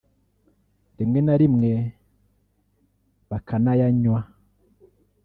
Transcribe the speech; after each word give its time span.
rimwe 0.97 1.19
na 1.25 1.35
rimwe 1.41 1.71
bakanayanywa 3.29 4.19